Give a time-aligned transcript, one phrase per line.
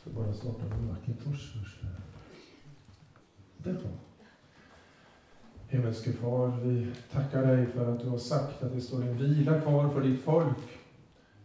[0.00, 1.80] ska bara starta med Macintosh först.
[3.56, 3.90] Där kom.
[5.68, 9.60] Himmelske Far, vi tackar dig för att du har sagt att det står en vila
[9.60, 10.56] kvar för ditt folk.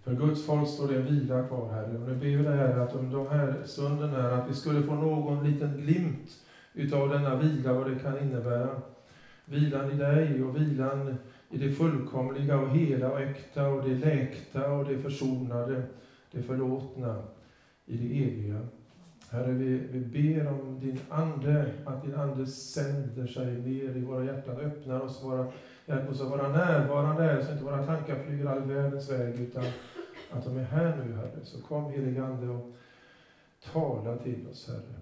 [0.04, 1.98] För Guds folk står det en vila kvar, Herre.
[1.98, 4.84] Och nu ber vi dig, Herre, att om de här stunden här, att vi skulle
[4.84, 8.82] få någon liten glimt utav denna vila, vad det kan innebära.
[9.46, 11.16] Vilan i dig och vilan
[11.50, 15.84] i det fullkomliga och hela och äkta och det läkta och det försonade,
[16.32, 17.24] det förlåtna,
[17.86, 18.62] i det eviga.
[19.30, 24.26] Herre, vi, vi ber om din Ande, att din Ande sänder sig ner i våra
[24.26, 25.48] hjärtan, öppnar oss, våra,
[25.86, 29.64] hjälp oss att vara närvarande här, så inte våra tankar flyger all världens väg, utan
[30.32, 31.40] att de är här nu, Herre.
[31.44, 32.76] Så kom, helige Ande, och
[33.74, 34.96] tala till oss, Herre.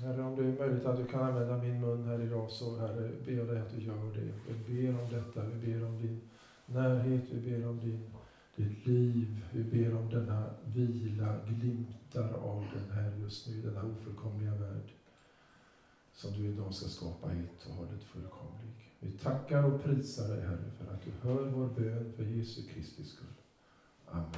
[0.00, 3.10] Herre, om det är möjligt att du kan använda min mun här idag, så Herre,
[3.24, 4.32] ber jag dig att du gör det.
[4.48, 6.20] Vi ber om detta, vi ber om din
[6.66, 8.10] närhet, vi ber om din,
[8.60, 14.54] ditt liv, vi ber om denna vila, glimtar av den här just nu, denna ofullkomliga
[14.54, 14.92] värld,
[16.12, 18.70] som du idag ska skapa helt och hållet fullkomlig.
[19.00, 23.04] Vi tackar och prisar dig, Herre, för att du hör vår bön för Jesu Kristi
[23.04, 23.26] skull.
[24.06, 24.30] Amen.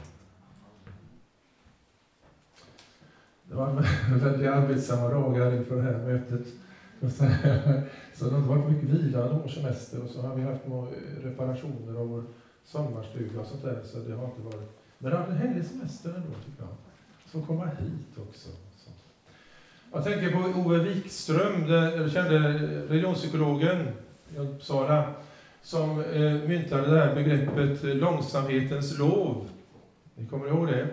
[3.45, 3.73] Det var
[4.19, 6.47] väldigt arbetsamma dagar inför det här mötet.
[8.15, 10.63] Så det har varit mycket vila och semester och så har vi haft
[11.23, 12.25] reparationer av vår
[12.65, 13.81] sommarstuga och sånt där.
[13.85, 14.79] Så det har inte varit...
[14.99, 16.69] Men det har varit en härlig semester ändå tycker jag.
[17.33, 18.49] Så komma hit också.
[18.77, 18.91] Så.
[19.93, 22.39] Jag tänker på Ove Wikström, den kände
[22.89, 23.89] religionspsykologen
[24.35, 25.15] i Uppsala,
[25.63, 29.49] som eh, myntade det här begreppet eh, långsamhetens lov.
[30.15, 30.89] Ni kommer ihåg det?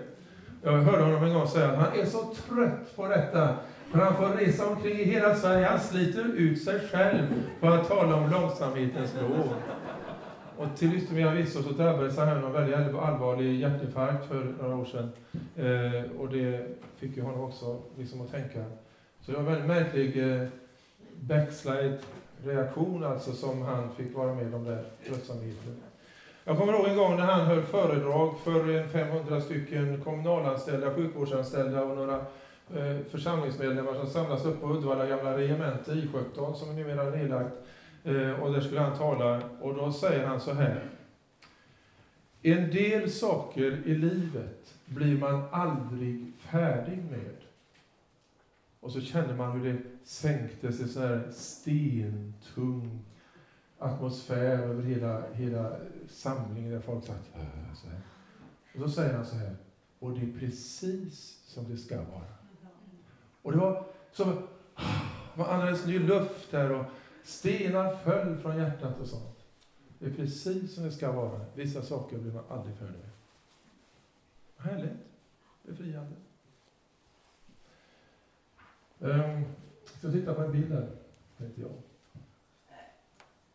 [0.64, 3.56] Jag hörde honom en gång säga att han är så trött på detta,
[3.92, 5.66] för han får resa omkring i hela Sverige.
[5.66, 9.54] Han sliter ut sig själv på att tala om långsamhetens lov.
[10.60, 14.86] Och till yttermera visso så drabbades han av en väldigt allvarlig hjärtinfarkt för några år
[14.86, 15.12] sedan.
[15.56, 18.66] Eh, och det fick ju honom också liksom att tänka.
[19.22, 20.48] Så det var en väldigt märklig eh,
[21.20, 25.76] backslide-reaktion alltså som han fick vara med om där, tröttsamheten.
[26.44, 31.98] Jag kommer ihåg en gång när han höll föredrag för 500 stycken kommunalanställda, sjukvårdsanställda och
[31.98, 32.16] några
[32.76, 37.54] eh, församlingsmedlemmar som samlas upp på Uddevalla gamla regemente I 17 som numera är nedlagt.
[38.04, 40.90] Eh, och där skulle han tala och då säger han så här.
[42.42, 47.36] En del saker i livet blir man aldrig färdig med.
[48.80, 53.00] Och så känner man hur det sänkte sig så här stentung
[53.80, 55.76] atmosfär över hela, hela
[56.10, 57.30] samlingen där folk satt
[57.76, 58.02] så här.
[58.74, 59.56] Och då säger han så här,
[60.00, 62.34] och det är precis som det ska vara.
[63.42, 64.48] Och det var som,
[65.36, 66.86] man andades ny luft där och
[67.30, 69.46] stenar föll från hjärtat och sånt.
[70.00, 71.46] Det är precis som det ska vara.
[71.56, 73.10] Vissa saker blir man aldrig färdig med.
[74.58, 74.98] Härligt.
[75.64, 76.16] Befriande.
[79.00, 79.44] Um, ehm,
[79.84, 80.90] jag ska titta på en bild här,
[81.38, 81.72] tänkte jag.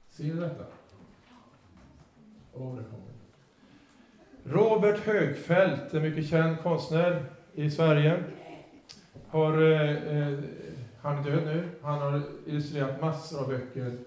[0.08, 0.64] Ser du detta?
[2.52, 3.14] Oh, det kommer.
[4.44, 8.24] Robert Högfeldt, en mycket känd konstnär i Sverige,
[9.28, 10.38] har, eh, eh,
[11.04, 11.68] han är död nu.
[11.82, 13.98] Han har illustrerat massor av böcker.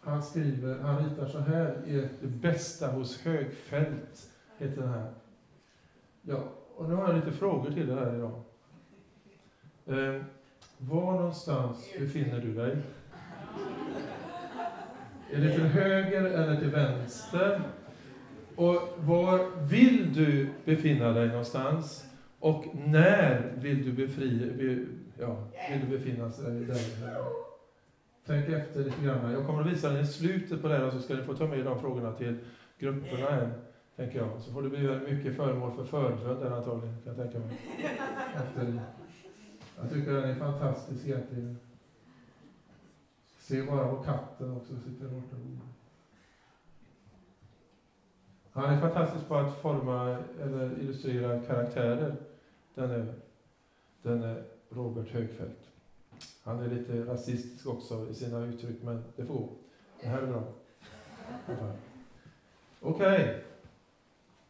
[0.00, 5.10] Han skriver, han ritar så här i Det bästa hos Högfeldt, heter den här.
[6.22, 6.44] Ja,
[6.76, 8.42] och nu har jag lite frågor till dig här idag.
[9.86, 10.22] Eh,
[10.78, 12.76] var någonstans befinner du dig?
[15.32, 17.60] Är det till höger eller till vänster?
[18.56, 22.04] Och var vill du befinna dig någonstans?
[22.38, 24.86] Och när vill du, befri,
[25.22, 25.36] ja,
[25.70, 27.24] vill du befinna dig där?
[28.26, 29.32] Tänk efter lite grann.
[29.32, 31.46] Jag kommer att visa dig slutet på det här och så ska ni få ta
[31.46, 32.38] med de frågorna till
[32.78, 33.50] grupperna här,
[33.96, 34.28] tänker jag.
[34.40, 37.58] Så får du bli mycket föremål för förbön där antagligen, kan jag tänka mig.
[38.36, 38.80] Efter.
[39.80, 41.58] Jag tycker den är fantastisk egentligen.
[43.38, 45.36] Se bara på katten också, sitter borta
[48.52, 52.16] Han är fantastisk på att forma eller illustrera karaktärer.
[52.74, 53.14] Den är,
[54.02, 54.44] den är
[54.74, 55.68] Robert Högfeldt.
[56.42, 59.48] Han är lite rasistisk också i sina uttryck, men det får gå.
[60.00, 60.42] Det här är bra.
[62.80, 63.22] Okej.
[63.22, 63.40] Okay.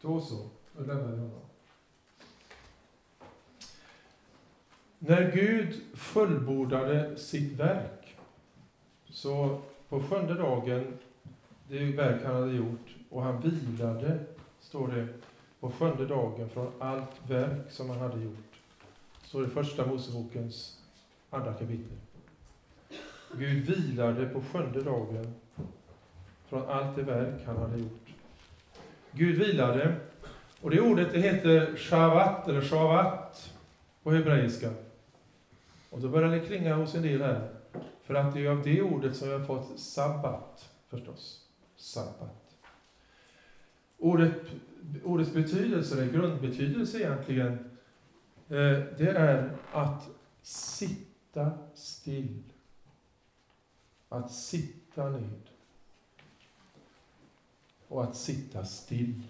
[0.01, 0.49] Då så.
[0.77, 1.39] Då lämnar vi honom.
[4.99, 8.17] När Gud fullbordade sitt verk
[9.05, 10.93] så på sjunde dagen,
[11.67, 14.19] det verk han hade gjort, och han vilade,
[14.59, 15.07] står det,
[15.59, 18.52] på sjunde dagen från allt verk som han hade gjort.
[19.33, 20.77] Står det i Första Mosebokens
[21.29, 21.97] andra kapitel.
[23.37, 25.33] Gud vilade på sjunde dagen
[26.49, 28.09] från allt det verk han hade gjort.
[29.11, 29.95] Gud vilade,
[30.61, 33.53] och det ordet det heter shavat, eller shavat.
[34.03, 34.69] på hebreiska.
[35.89, 37.49] Och då börjar det klinga hos en del här.
[38.03, 41.47] För att det är av det ordet som vi har fått sabbat, förstås.
[41.75, 42.55] Sabbat.
[43.97, 44.33] Ordet,
[45.03, 47.72] ordets betydelse, eller grundbetydelse egentligen,
[48.49, 50.09] Eh, det är att
[50.41, 52.43] sitta still.
[54.09, 55.41] Att sitta ned.
[57.87, 59.21] Och att sitta still.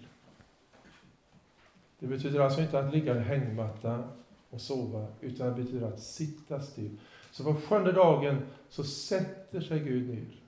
[1.98, 4.08] Det betyder alltså inte att ligga i hängmatta
[4.50, 6.98] och sova, utan det betyder att sitta still.
[7.30, 10.40] Så på sjunde dagen så sätter sig Gud ner.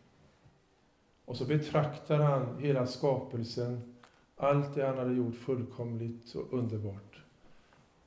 [1.24, 3.94] Och så betraktar han hela skapelsen,
[4.36, 7.22] allt det han hade gjort fullkomligt och underbart.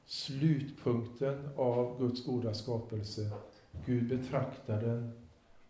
[0.09, 3.31] Slutpunkten av Guds goda skapelse.
[3.85, 5.11] Gud betraktar den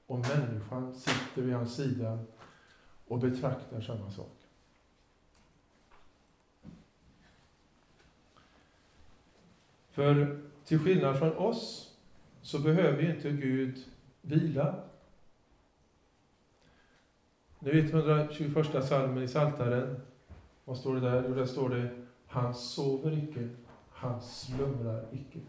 [0.07, 2.19] och människan sitter vid hans sida
[3.07, 4.37] och betraktar samma sak.
[9.91, 11.95] För till skillnad från oss
[12.41, 13.85] så behöver ju inte Gud
[14.21, 14.75] vila.
[17.59, 20.01] Ni vet 121 salmen i Saltaren.
[20.65, 21.25] Vad står det där?
[21.27, 23.49] Jo, där står det Han sover icke,
[23.99, 25.39] han slumrar icke.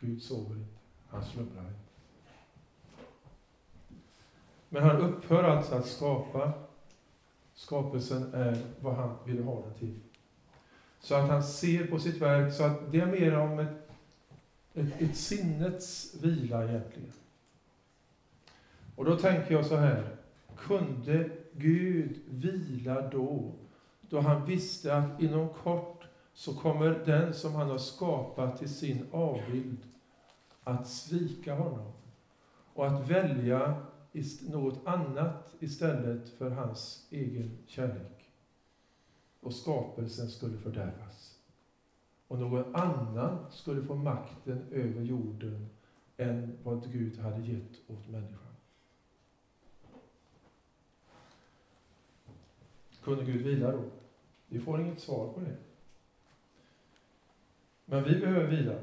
[0.00, 0.74] Gud sover inte,
[1.08, 1.80] han slumrar inte.
[4.68, 6.52] Men han upphör alltså att skapa.
[7.54, 10.00] Skapelsen är vad han vill ha den till.
[11.00, 13.90] Så att han ser på sitt verk, så att det är mer om ett,
[14.74, 17.12] ett, ett sinnets vila egentligen.
[18.96, 20.16] Och då tänker jag så här,
[20.56, 23.52] kunde Gud vila då,
[24.00, 25.93] då han visste att inom kort
[26.34, 29.78] så kommer den som han har skapat till sin avbild
[30.64, 31.92] att svika honom
[32.74, 33.86] och att välja
[34.40, 38.30] något annat istället för hans egen kärlek
[39.40, 41.38] och skapelsen skulle fördärvas.
[42.28, 45.68] Och någon annan skulle få makten över jorden
[46.16, 48.38] än vad Gud hade gett åt människan.
[53.02, 53.82] Kunde Gud vila då?
[54.46, 55.56] Vi får inget svar på det.
[57.84, 58.74] Men vi behöver vila.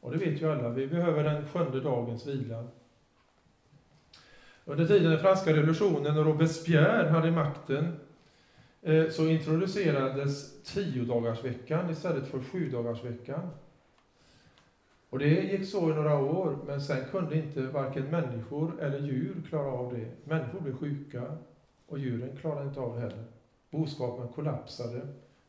[0.00, 2.64] Och det vet ju alla, vi behöver den sjunde dagens vila.
[4.64, 7.96] Under tiden den franska revolutionen och Robespierre hade makten
[8.82, 13.50] eh, så introducerades tiodagarsveckan istället för sjudagarsveckan.
[15.10, 19.42] Och det gick så i några år, men sen kunde inte varken människor eller djur
[19.48, 20.10] klara av det.
[20.24, 21.36] Människor blev sjuka
[21.86, 23.24] och djuren klarade inte av det heller.
[23.70, 25.00] Boskapen kollapsade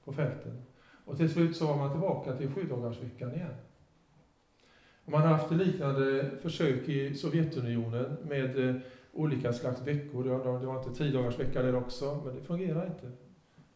[0.04, 0.62] på fälten.
[1.07, 3.54] Och till slut så var man tillbaka till sjudagarsveckan igen.
[5.06, 8.75] Man har haft liknande försök i Sovjetunionen med eh,
[9.13, 10.24] olika slags veckor.
[10.24, 13.12] Det var inte tiodagarsvecka där också, men det fungerar inte.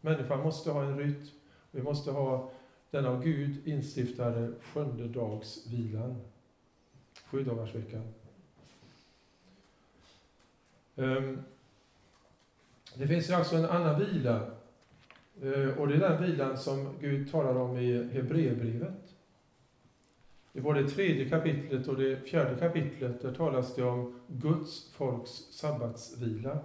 [0.02, 1.26] Människan måste ha en rytm.
[1.72, 2.52] Vi måste ha
[2.90, 6.22] den av Gud instiftade sjunde dags vilan.
[7.26, 8.02] Sju dagars vecka.
[10.96, 11.44] Ehm,
[12.96, 14.52] det finns ju alltså en annan vila.
[15.42, 19.16] Eh, och det är den vilan som Gud talar om i Hebreerbrevet.
[20.54, 26.58] I både tredje kapitlet och det fjärde kapitlet där talas det om Guds folks sabbatsvila.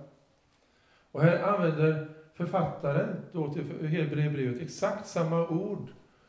[1.13, 5.89] Och här använder författaren då till Hebreerbrevet exakt samma ord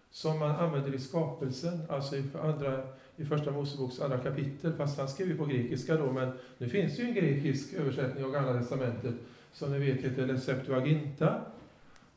[0.10, 2.84] som man använder i skapelsen, alltså i, andra,
[3.16, 7.02] i första Moseboks andra kapitel, fast han skriver på grekiska då, men nu finns det
[7.02, 9.16] ju en grekisk översättning av Gamla Testamentet
[9.52, 11.42] som ni vet heter Septuaginta.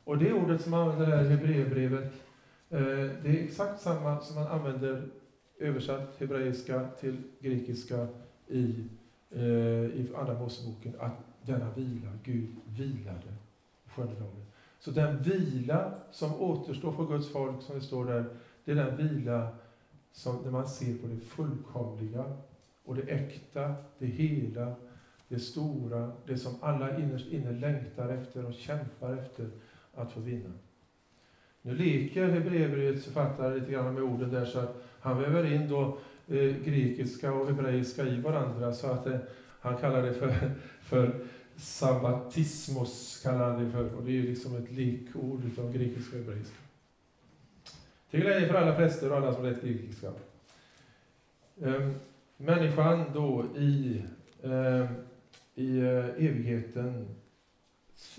[0.04, 2.12] Och det ordet som man använder här i Hebreerbrevet,
[2.70, 2.80] eh,
[3.22, 5.08] det är exakt samma som man använder
[5.58, 8.08] översatt hebreiska till grekiska
[8.48, 8.84] i,
[9.30, 9.42] eh,
[9.84, 13.34] i Andra Moseboken, att denna vila, Gud vilade
[13.86, 14.46] sjunde dagen.
[14.78, 18.24] Så den vila som återstår för Guds folk, som det står där,
[18.64, 19.48] det är den vila
[20.12, 22.24] som när man ser på det fullkomliga
[22.84, 24.74] och det äkta, det hela,
[25.28, 29.50] det stora, det som alla innerst inne längtar efter och kämpar efter
[29.94, 30.52] att få vinna.
[31.62, 35.98] Nu leker Hebreerbrevets författare lite grann med orden där, så att han väver in då
[36.28, 39.16] eh, grekiska och hebreiska i varandra, så att eh,
[39.60, 40.34] han kallar det för,
[40.82, 41.20] för
[41.56, 46.22] sabbatismos kallar han det för, och det är ju liksom ett likord utav grekiska och
[46.22, 46.56] hebreiska.
[48.10, 50.12] Till glädje för alla präster och alla som lärt grekiska.
[51.62, 51.94] Ehm,
[52.36, 54.02] människan då i,
[54.42, 54.90] ehm, eh,
[55.54, 55.80] i
[56.18, 57.06] evigheten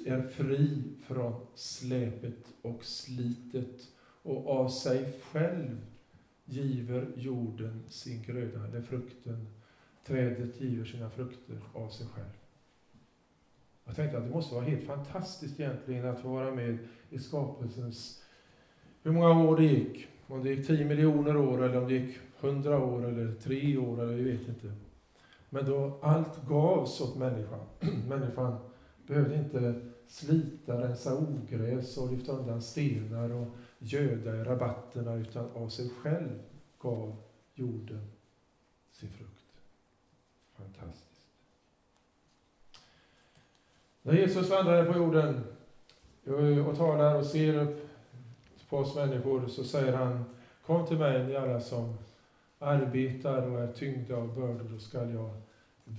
[0.05, 3.87] är fri från släpet och slitet
[4.23, 5.77] och av sig själv
[6.45, 9.47] giver jorden sin gröda, eller frukten.
[10.05, 12.29] Trädet giver sina frukter av sig själv.
[13.85, 16.77] Jag tänkte att det måste vara helt fantastiskt egentligen att få vara med
[17.09, 18.23] i skapelsens...
[19.03, 20.07] Hur många år det gick?
[20.27, 24.01] Om det gick 10 miljoner år eller om det gick 100 år eller 3 år
[24.01, 24.73] eller vi vet inte.
[25.49, 27.59] Men då allt gavs åt människan.
[28.07, 28.70] människan
[29.11, 33.47] behövde inte slita, rensa ogräs och lyfta undan stenar och
[33.79, 36.39] göda i rabatterna utan av sig själv
[36.79, 37.15] gav
[37.53, 38.07] jorden
[38.91, 39.45] sin frukt.
[40.55, 41.25] Fantastiskt.
[44.01, 45.43] När Jesus vandrade på jorden
[46.25, 47.89] eh, och talar och ser upp
[48.69, 50.25] på oss människor så säger han
[50.65, 51.97] Kom till mig ni alla som
[52.59, 55.41] arbetar och är tyngda av bördor, då skall jag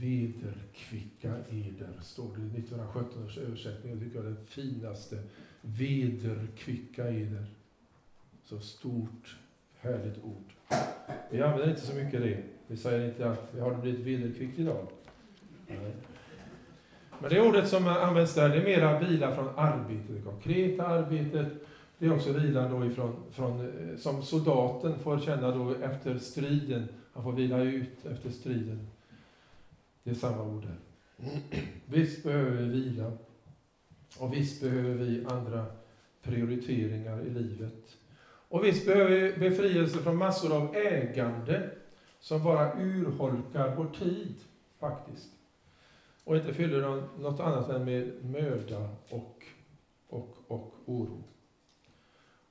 [0.01, 3.93] vederkvicka eder, står det i 1917 års översättning.
[3.93, 5.19] Jag tycker det är den finaste.
[5.61, 7.47] Vederkvicka eder.
[8.45, 9.37] Så stort,
[9.79, 10.79] härligt ord.
[11.31, 12.43] Vi använder inte så mycket det.
[12.67, 14.87] Vi säger inte att har du blivit vederkvickt idag?
[15.67, 15.93] Nej.
[17.21, 21.47] Men det ordet som används där, det är mera vila från arbetet, det konkreta arbetet.
[21.99, 26.89] Det är också vila då ifrån, från, eh, som soldaten får känna då efter striden.
[27.13, 28.89] Han får vila ut efter striden.
[30.03, 30.79] Det är samma ord där.
[31.87, 33.13] Visst behöver vi vila.
[34.19, 35.67] Och visst behöver vi andra
[36.23, 37.99] prioriteringar i livet.
[38.25, 41.71] Och visst behöver vi befrielse från massor av ägande
[42.21, 44.35] som bara urholkar vår tid,
[44.79, 45.29] faktiskt.
[46.25, 49.45] Och inte fyller något annat än med möda och,
[50.09, 51.25] och, och oro.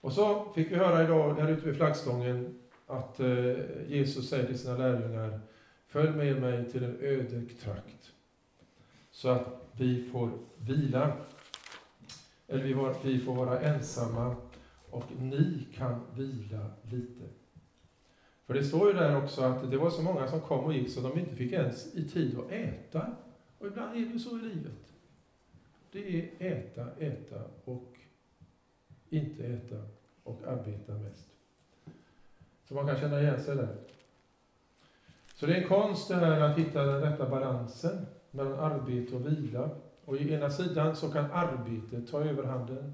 [0.01, 3.55] Och så fick vi höra idag här ute vid flaggstången att eh,
[3.87, 5.39] Jesus säger till sina lärjungar
[5.91, 8.11] Följ med mig till en öde trakt
[9.11, 11.17] så att vi får vila,
[12.47, 14.35] eller vi, var, vi får vara ensamma
[14.89, 17.23] och ni kan vila lite.
[18.45, 20.89] För det står ju där också att det var så många som kom och gick
[20.89, 23.15] så de inte fick ens i tid att äta.
[23.57, 24.93] Och ibland är det så i livet.
[25.91, 27.97] Det är äta, äta och
[29.09, 29.81] inte äta
[30.23, 31.27] och arbeta mest.
[32.67, 33.77] Så man kan känna igen sig där.
[35.41, 39.27] Så det är en konst det här att hitta den rätta balansen mellan arbete och
[39.27, 39.69] vila.
[40.05, 42.93] Och i ena sidan så kan arbetet ta överhanden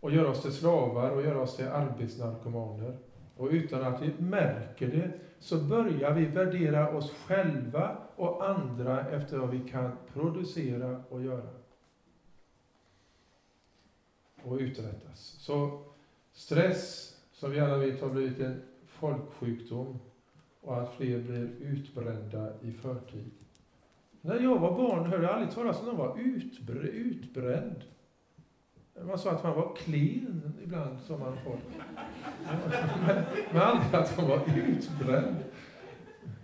[0.00, 2.96] och göra oss till slavar och göra oss till arbetsnarkomaner.
[3.36, 9.38] Och utan att vi märker det så börjar vi värdera oss själva och andra efter
[9.38, 11.50] vad vi kan producera och göra.
[14.42, 15.20] Och uträttas.
[15.20, 15.82] Så
[16.32, 19.98] stress, som vi alla vet har blivit en folksjukdom,
[20.66, 23.30] och att fler blir utbrända i förtid.
[24.20, 27.84] När jag var barn hörde jag aldrig talas om någon var utbr utbränd.
[29.02, 31.60] Man sa att man var klen ibland, sa man folk.
[33.06, 35.36] Men, men aldrig att man var utbränd.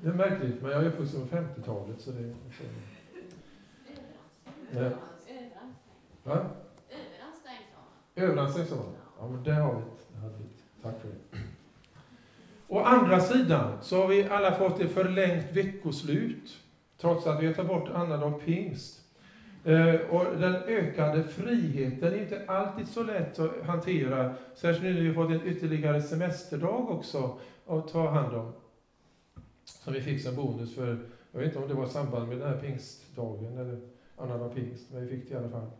[0.02, 2.34] Det är märkligt, men jag är uppvuxen på 50-talet så det...
[2.52, 2.64] Så.
[4.78, 4.90] Ja.
[6.24, 6.46] Va?
[8.14, 8.94] Överansträngd sa man.
[9.18, 9.82] Ja, men det har vi.
[10.12, 10.44] Det hade vi.
[10.82, 11.38] Tack för det.
[12.72, 16.58] Å andra sidan så har vi alla fått ett förlängt veckoslut,
[17.00, 19.00] trots att vi har tagit bort annandag pingst.
[19.64, 25.00] Eh, och den ökande friheten är inte alltid så lätt att hantera, särskilt nu när
[25.00, 28.52] vi har fått en ytterligare semesterdag också att ta hand om.
[29.64, 30.98] Som vi fick som bonus för,
[31.32, 33.80] jag vet inte om det var i samband med den här pingstdagen eller
[34.16, 35.70] annandag pingst, men vi fick det i alla fall.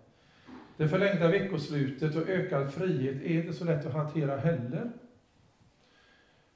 [0.76, 4.90] Det förlängda veckoslutet och ökad frihet är inte så lätt att hantera heller.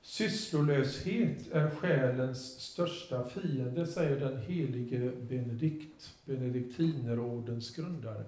[0.07, 8.25] Sysslolöshet är själens största fiende, säger den helige Benedikt, benediktinerordens grundare.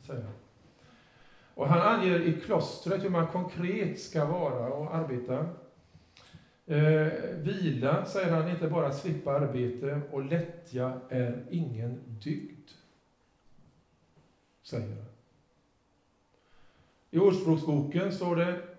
[0.00, 0.32] Säger han.
[1.54, 5.46] Och han anger i klostret hur man konkret ska vara och arbeta.
[6.66, 12.68] Eh, vila, säger han, inte bara slippa arbete och lättja är ingen dygd.
[14.62, 15.04] Säger han.
[17.10, 18.77] I Ordspråksboken står det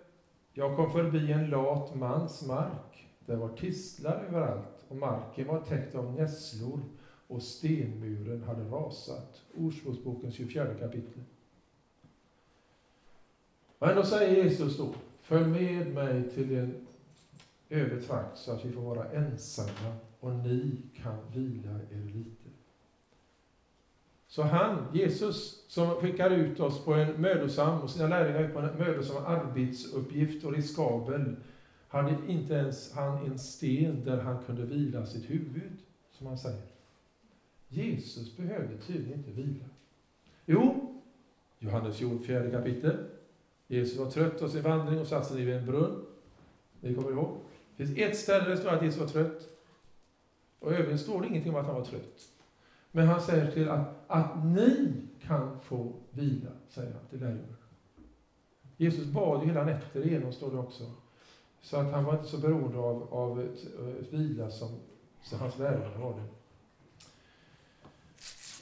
[0.59, 3.07] jag kom förbi en lat mans mark.
[3.25, 6.81] Där var tistlar överallt och marken var täckt av nässlor
[7.27, 9.41] och stenmuren hade rasat.
[9.57, 11.23] Ordspråksbokens 24 kapitel.
[13.79, 16.87] Men då säger Jesus då, följ med mig till en
[17.69, 22.38] öde trakt så att vi får vara ensamma och ni kan vila er lite.
[24.29, 28.59] Så han, Jesus, som skickar ut oss på en mödosam, och sina lärjungar ut på
[28.59, 31.35] en mödosam arbetsuppgift och riskabel,
[31.87, 35.71] hade inte ens han en sten där han kunde vila sitt huvud,
[36.11, 36.61] som han säger.
[37.67, 39.65] Jesus behövde tydligen inte vila.
[40.45, 40.95] Jo,
[41.59, 42.97] Johannes 4 kapitel.
[43.67, 46.05] Jesus var trött av sin vandring och satte sig vid en brunn.
[46.81, 47.37] Ni kommer ihåg?
[47.77, 49.49] Det finns ett ställe där det står att Jesus var trött.
[50.59, 52.38] Och övrigt står det ingenting om att han var trött.
[52.91, 57.55] Men han säger till att, att ni kan få vila, säger han till lärjungarna.
[58.77, 60.83] Jesus bad ju hela nätter igenom, står det också.
[61.61, 63.57] Så att han var inte så beroende av, av ett,
[64.01, 64.69] ett vila som,
[65.23, 66.23] som hans lärjungar var det.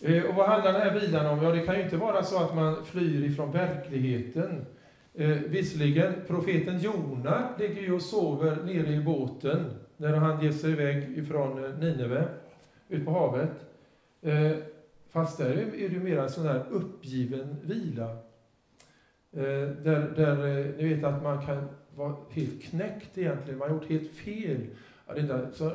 [0.02, 1.44] Eh, och vad handlar den här vilan om?
[1.44, 4.66] Ja, det kan ju inte vara så att man flyr ifrån verkligheten.
[5.14, 9.66] Eh, visserligen, profeten Jona ligger ju och sover nere i båten
[9.98, 12.28] när han ger sig iväg ifrån eh, Nineve,
[12.90, 13.67] ut på havet.
[14.22, 14.52] Eh,
[15.10, 18.10] fast där är det mer en sån där uppgiven vila.
[19.32, 23.76] Eh, där, där eh, ni vet att man kan vara helt knäckt egentligen, man har
[23.76, 24.68] gjort helt fel.
[25.08, 25.72] Ja, det enda som,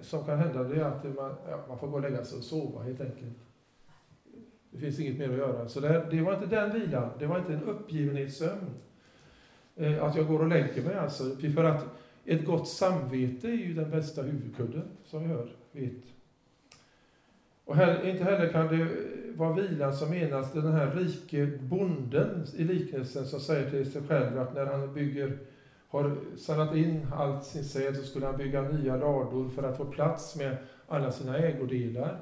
[0.00, 2.44] som kan hända det är att man, ja, man får gå och lägga sig och
[2.44, 3.38] sova helt enkelt.
[4.70, 5.68] Det finns inget mer att göra.
[5.68, 8.70] Så det, det var inte den vilan, det var inte en uppgivenhetssömn.
[9.76, 11.36] Eh, att jag går och lägger mig alltså.
[11.54, 11.84] För att
[12.24, 16.02] ett gott samvete är ju den bästa huvudkudden, som vi hör, vet.
[17.70, 18.88] Och heller, inte heller kan det
[19.36, 24.38] vara vilan som menas den här rike bonden i liknelsen som säger till sig själv
[24.38, 25.38] att när han bygger,
[25.88, 29.84] har samlat in allt sin säd så skulle han bygga nya lador för att få
[29.84, 30.56] plats med
[30.88, 32.18] alla sina ägodelar.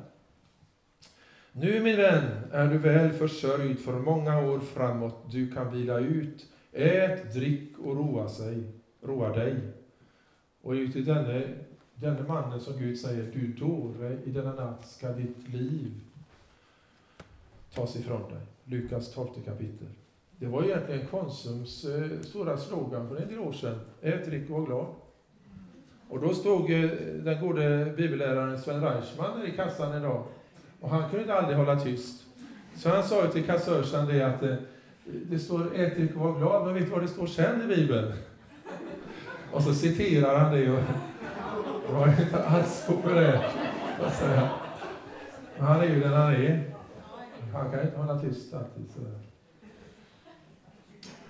[1.53, 5.33] Nu min vän är du väl försörjd för många år framåt.
[5.33, 6.47] Du kan vila ut.
[6.73, 9.57] Ät, drick och roa, sig, roa dig.
[10.63, 11.43] Och ut i denne,
[12.01, 15.93] denne mannen som Gud säger, du dåre, i denna natt ska ditt liv
[17.75, 18.43] tas ifrån dig.
[18.65, 19.87] Lukas 12 kapitel.
[20.37, 23.81] Det var egentligen Konsums eh, stora slogan för en del år sedan.
[24.03, 24.87] Ät, drick och var glad.
[26.09, 26.91] Och då stod eh,
[27.25, 30.25] den gode bibelläraren Sven Reichman i kassan en dag.
[30.81, 32.25] Och han kunde aldrig hålla tyst.
[32.77, 34.55] Så han sa till kassörsan det att eh,
[35.05, 37.77] det står ät, drick och var glad, men vet du vad det står sen i
[37.77, 38.13] Bibeln?
[39.53, 40.81] Och så citerar han det och
[41.89, 43.45] det var inte alls populärt
[44.01, 44.51] att säga.
[45.57, 46.65] Men han är ju den han är.
[47.53, 48.91] Han kan inte hålla tyst alltid.
[48.91, 49.19] Sådär.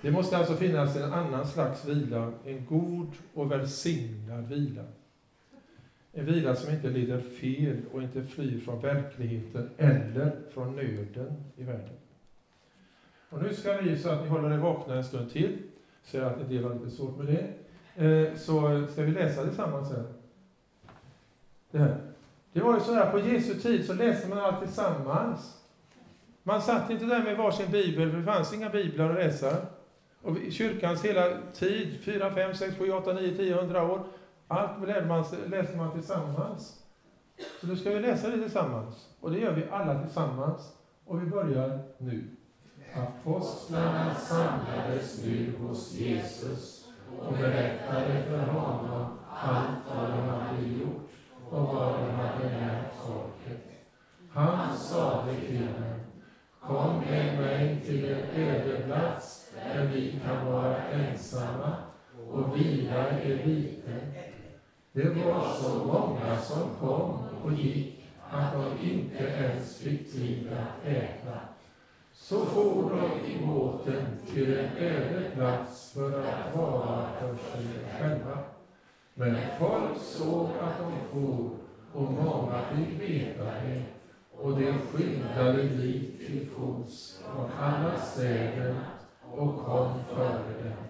[0.01, 4.83] Det måste alltså finnas en annan slags vila, en god och välsignad vila.
[6.13, 11.63] En vila som inte leder fel och inte flyr från verkligheten eller från nöden i
[11.63, 11.97] världen.
[13.29, 15.57] Och nu ska vi, så att ni håller er vakna en stund till,
[16.03, 17.53] ser att en del har lite svårt med det,
[18.05, 20.18] eh, så ska vi läsa tillsammans sen.
[21.71, 21.97] Det.
[22.53, 25.57] Det var ju så här, på Jesu tid så läste man allt tillsammans.
[26.43, 29.57] Man satt inte där med varsin bibel, för det fanns inga biblar att läsa.
[30.21, 34.03] Och kyrkans hela tid, 4, 5, 6, 7, 8, 9, 10, 100 år,
[34.47, 36.79] allt lärde man, läste man tillsammans.
[37.61, 39.09] Så nu ska vi läsa det tillsammans.
[39.19, 40.73] Och det gör vi alla tillsammans.
[41.05, 42.23] Och vi börjar nu.
[42.93, 46.87] Apostlarna samlades nu hos Jesus
[47.19, 51.08] och berättade för honom allt vad de hade gjort
[51.51, 53.69] och vad de hade lärt folket.
[54.31, 55.99] Han sade till dem,
[56.61, 61.75] kom med mig till en öde plats där vi kan vara ensamma
[62.31, 63.99] och vila er lite.
[64.91, 70.87] Det var så många som kom och gick att de inte ens fick tid att
[70.87, 71.39] äta.
[72.13, 77.67] Så for de i båten till en öde plats för att vara för sig
[77.99, 78.37] själva.
[79.19, 81.49] Men folk såg att de for
[81.93, 83.83] och många fick veta det
[84.31, 88.75] och de skyndade dit till fots från alla städer
[89.31, 90.83] och kom före dem.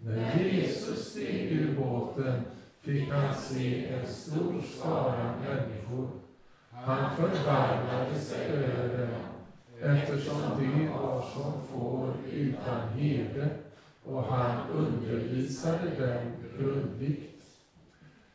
[0.00, 2.42] När Jesus steg ur båten
[2.80, 6.08] fick han se en stor skara människor.
[6.70, 9.20] Han förbarmade sig över dem
[9.82, 13.48] eftersom de var som får utan herde
[14.04, 17.31] och han undervisade dem grundligt.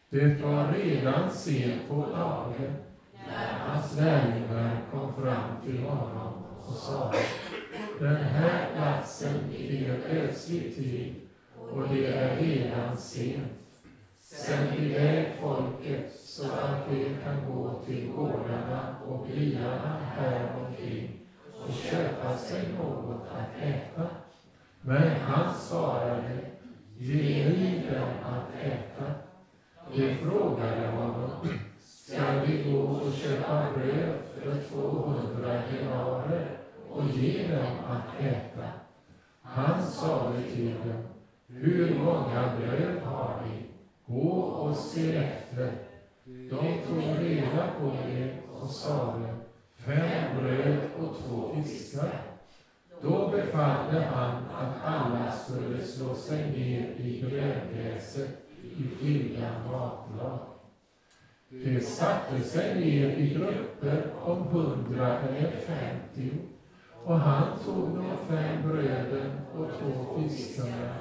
[0.09, 2.73] Det var redan sent på dagen
[3.27, 6.33] när hans lärjungar kom fram till honom
[6.67, 7.13] och sa
[7.99, 11.15] Den här platsen ligger ödsligt till
[11.71, 13.51] och det är redan sent.
[14.19, 21.19] Sänd iväg folket så att de kan gå till gårdarna och byarna här omkring
[21.67, 24.07] och köpa sig något att äta.
[24.81, 26.39] Men han svarade,
[26.97, 29.26] ge ni dem att äta.
[29.95, 31.29] De frågade honom,
[31.79, 36.47] ska vi gå och köpa bröd för 200 denarer
[36.89, 38.67] och ge dem att äta?
[39.41, 41.03] Han sade till dem,
[41.47, 43.63] hur många bröd har ni?
[44.05, 45.71] Gå och se efter.
[46.23, 49.35] De tog reda på det och sade,
[49.75, 52.21] fem bröd och två fiskar.
[53.01, 60.39] Då befallde han att alla skulle slå sig ner i gröngräset i skilda matlag.
[61.49, 66.31] De satte sig ner i grupper om hundra eller femtio
[67.05, 70.93] Och han tog de fem bröden och två fiskarna,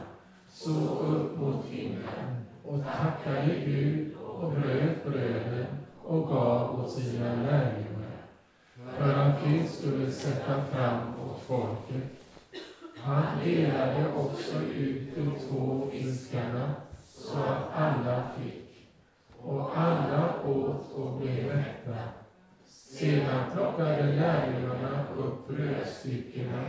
[0.49, 5.67] såg upp mot himlen och tackade Gud och bröt bröden
[6.03, 7.97] och gav åt sina lärjungar
[8.99, 12.03] för att de skulle sätta fram åt folket.
[12.97, 16.75] Han delade också ut de två fiskarna
[17.27, 18.89] så att alla fick.
[19.43, 21.99] Och alla åt och blev mätta.
[22.67, 26.63] Sedan plockade lärjungarna upp brödstyckena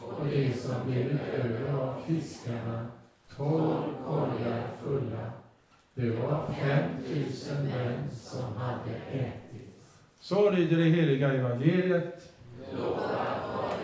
[0.00, 2.86] och det som blivit över av fiskarna,
[3.36, 5.30] tolv korgar fulla.
[5.94, 9.68] Det var fem tusen män som hade ätit.
[10.20, 12.32] Så lyder det heliga evangeliet.
[12.72, 13.79] Lovad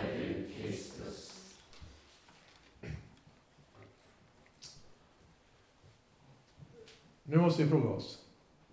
[7.29, 8.17] Nu måste vi fråga oss,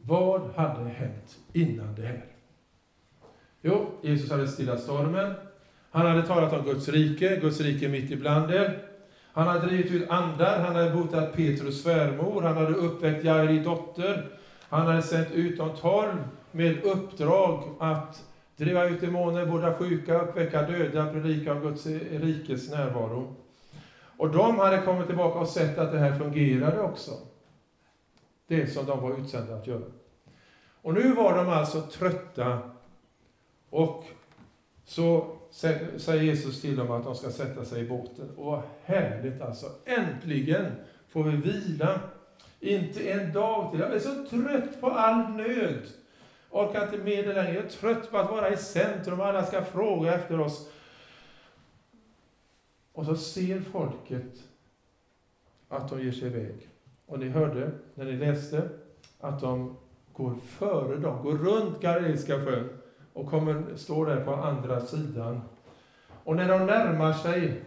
[0.03, 2.25] vad hade hänt innan det här?
[3.63, 5.35] Jo, Jesus hade stillat stormen.
[5.91, 8.83] Han hade talat om Guds rike, Guds rike mitt ibland er.
[9.33, 14.29] Han hade drivit ut andar, han hade botat Petrus svärmor, han hade uppväckt Jairi dotter.
[14.69, 18.23] Han hade sänt ut de tolv med uppdrag att
[18.57, 23.35] driva ut demoner, båda sjuka, uppväcka döda, predika om Guds rikes närvaro.
[24.17, 27.11] Och de hade kommit tillbaka och sett att det här fungerade också.
[28.47, 29.85] Det som de var utsända att göra.
[30.83, 32.71] Och nu var de alltså trötta
[33.71, 34.05] och
[34.85, 38.31] så säger Jesus till dem att de ska sätta sig i båten.
[38.37, 39.67] Och vad härligt alltså!
[39.85, 40.73] Äntligen
[41.09, 42.01] får vi vila.
[42.61, 43.81] Inte en dag till.
[43.81, 45.83] Jag är så trött på all nöd.
[46.51, 47.55] Orkar inte med det längre.
[47.55, 49.21] Jag är trött på att vara i centrum.
[49.21, 50.71] Alla ska fråga efter oss.
[52.93, 54.43] Och så ser folket
[55.69, 56.69] att de ger sig iväg.
[57.07, 58.69] Och ni hörde när ni läste
[59.21, 59.77] att de
[60.13, 62.69] går före dem, går runt Galileiska sjön
[63.13, 65.41] och kommer, står där på andra sidan.
[66.25, 67.63] Och när de närmar sig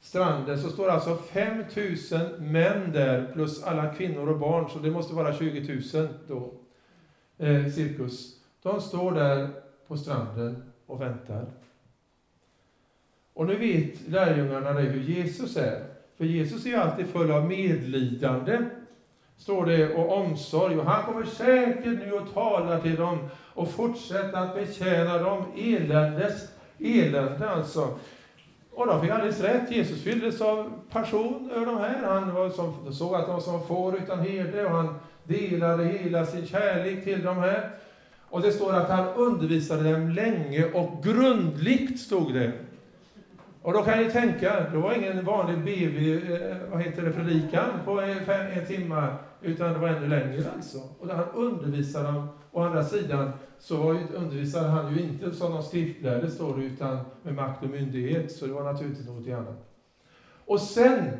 [0.00, 5.14] stranden så står alltså 5000 män där plus alla kvinnor och barn, så det måste
[5.14, 6.52] vara 20 000 då,
[7.44, 8.40] eh, cirkus.
[8.62, 9.48] De står där
[9.86, 11.46] på stranden och väntar.
[13.32, 15.89] Och nu vet lärjungarna det hur Jesus är.
[16.20, 18.58] För Jesus är ju alltid full av medlidande,
[19.38, 20.78] står det, och omsorg.
[20.78, 23.18] Och han kommer säkert nu att tala till dem
[23.54, 27.98] och fortsätta att betjäna dem eländes elände alltså.
[28.70, 29.70] Och de fick alldeles rätt.
[29.70, 32.02] Jesus fylldes av passion över de här.
[32.04, 36.26] Han var som, såg att de var som får utan herde och han delade hela
[36.26, 37.70] sin kärlek till de här.
[38.30, 42.52] Och det står att han undervisade dem länge och grundligt, stod det.
[43.62, 47.70] Och då kan ni tänka, det var ingen vanlig BV, eh, vad heter det, predikan
[47.84, 50.78] på fem, en timme, utan det var ännu längre alltså.
[50.98, 52.28] Och där han undervisade dem.
[52.52, 57.34] Å andra sidan så undervisade han ju inte som de skriftlärde, står det, utan med
[57.34, 59.70] makt och myndighet, så det var naturligtvis något annat.
[60.46, 61.10] Och sen,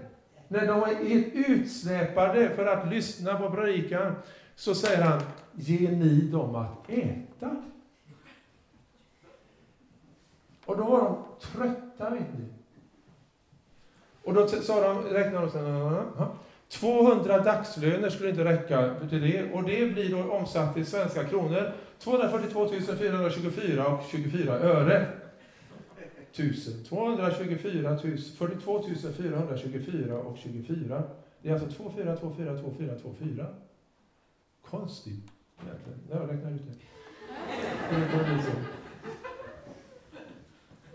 [0.48, 4.14] när de är utsläpade för att lyssna på predikan,
[4.56, 5.20] så säger han,
[5.52, 7.56] ge ni dem att äta.
[10.70, 12.44] Och då var de trötta, vet ni.
[14.24, 16.26] Och då sa de, räknade de, sen,
[16.68, 19.52] 200 dagslöner skulle inte räcka till det.
[19.52, 25.06] Och det blir då omsatt till svenska kronor 242 424 och 24 öre.
[26.32, 26.84] 1000.
[26.84, 27.98] 224 000,
[28.38, 28.82] 42
[29.16, 31.02] 424 och 24.
[31.42, 33.46] Det är alltså 24, 24, 24, 24.
[34.70, 35.30] Konstigt
[35.62, 36.72] egentligen, när jag räknar ut det.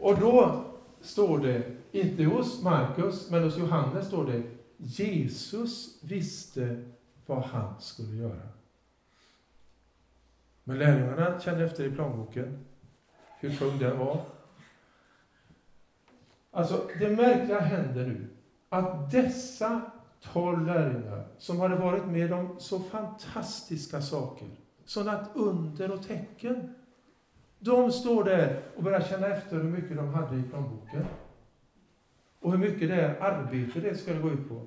[0.05, 0.63] Och då
[1.01, 4.43] står det, inte hos Markus, men hos Johannes står det,
[4.77, 6.83] Jesus visste
[7.25, 8.47] vad han skulle göra.
[10.63, 12.65] Men lärjungarna kände efter i plånboken
[13.39, 14.21] hur tung den var.
[16.51, 18.27] Alltså, det märkliga händer nu
[18.69, 19.81] att dessa
[20.21, 24.47] tolv lärjungar som hade varit med om så fantastiska saker,
[24.85, 26.75] sådana under och tecken,
[27.59, 31.05] de står där och börjar känna efter hur mycket de hade i plånboken.
[32.39, 34.61] Och hur mycket det arbete det skulle gå ut på.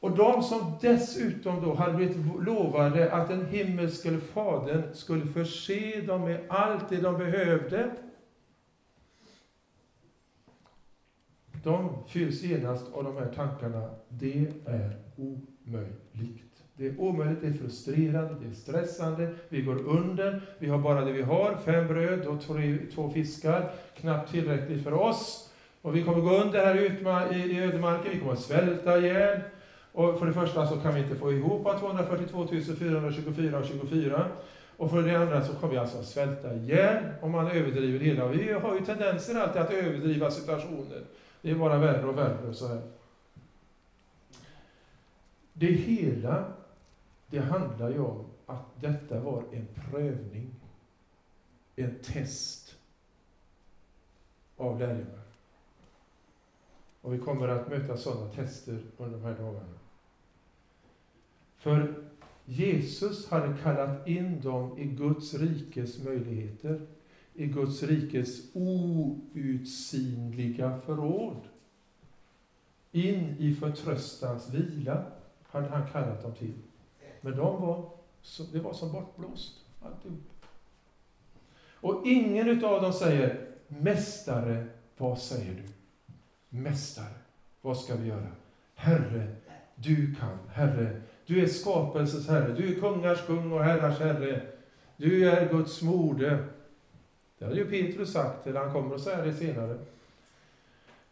[0.00, 6.24] Och de som dessutom då hade blivit lovade att den himmelske Fadern skulle förse dem
[6.24, 7.90] med allt det de behövde.
[11.64, 13.90] De fylls genast av de här tankarna.
[14.08, 16.47] Det är omöjligt.
[16.78, 21.04] Det är omöjligt, det är frustrerande, det är stressande, vi går under, vi har bara
[21.04, 22.40] det vi har, fem bröd och
[22.94, 25.50] två fiskar, knappt tillräckligt för oss.
[25.82, 26.76] Och vi kommer gå under här
[27.34, 29.40] i ödemarken, vi kommer att svälta ihjäl.
[29.92, 32.46] Och för det första så kan vi inte få ihop 242
[32.78, 34.26] 424 och 24.
[34.76, 38.04] Och för det andra så kommer vi alltså att svälta ihjäl om man överdriver det
[38.04, 38.28] hela.
[38.28, 41.02] Vi har ju tendenser alltid att överdriva situationer.
[41.42, 42.80] Det är bara värre och värre och så här.
[45.52, 46.44] Det hela,
[47.30, 50.54] det handlar ju om att detta var en prövning,
[51.76, 52.74] en test
[54.56, 55.22] av lärjungar.
[57.00, 59.78] Och vi kommer att möta sådana tester under de här dagarna.
[61.56, 61.94] För
[62.44, 66.86] Jesus hade kallat in dem i Guds rikes möjligheter,
[67.34, 69.60] i Guds rikes outsinliga
[70.80, 71.40] förråd.
[72.92, 75.04] In i förtröstans vila
[75.42, 76.54] hade han kallat dem till.
[77.20, 77.90] Men de var,
[78.52, 80.20] det var som bortblåst, alltihop.
[81.80, 85.62] Och ingen utav dem säger, Mästare, vad säger du?
[86.58, 87.14] Mästare,
[87.60, 88.26] vad ska vi göra?
[88.74, 89.36] Herre,
[89.74, 90.38] du kan.
[90.48, 92.52] Herre, du är skapelsens Herre.
[92.52, 94.42] Du är kungars kung och herrars Herre.
[94.96, 96.46] Du är Guds moder.
[97.38, 99.78] Det hade ju Petrus sagt, eller han kommer att säga det senare.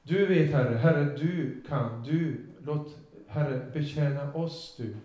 [0.03, 4.97] Du vet, Herre, Herre, du kan, du, låt Herre betjäna oss, du.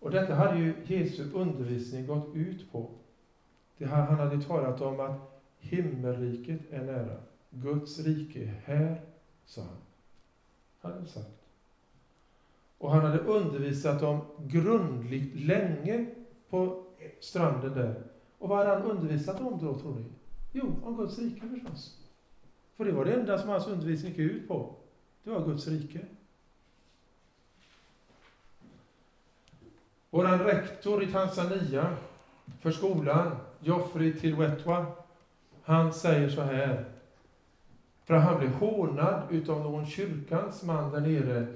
[0.00, 2.90] Och detta hade ju Jesu undervisning gått ut på.
[3.78, 7.16] Det han hade talat om att himmelriket är nära.
[7.50, 9.00] Guds rike är här,
[9.44, 9.76] sa han.
[10.80, 11.40] Han hade sagt.
[12.78, 16.06] Och han hade undervisat dem grundligt länge
[16.50, 16.84] på
[17.20, 18.02] stranden där.
[18.38, 20.04] Och vad hade han undervisat om då, tror ni?
[20.52, 21.98] Jo, om Guds rike förstås.
[22.76, 24.74] För det var det enda som hans undervisning gick ut på.
[25.24, 26.00] Det var Guds rike.
[30.10, 31.96] Vår rektor i Tanzania
[32.60, 34.86] för skolan, Joffrey Tilwetwa,
[35.62, 36.84] han säger så här.
[38.04, 41.46] För han blev hånad utav någon kyrkans man där nere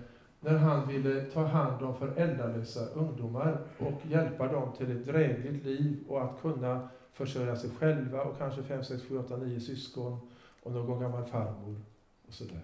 [0.41, 6.05] när han ville ta hand om föräldralösa ungdomar och hjälpa dem till ett drägligt liv
[6.09, 10.19] och att kunna försörja sig själva och kanske 5, 6, 7, 8, 9 syskon
[10.63, 11.81] och någon gammal farmor
[12.29, 12.61] och sådär.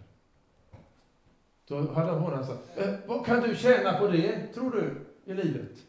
[1.67, 5.87] Då hade hon sagt, eh, vad kan du tjäna på det, tror du, i livet?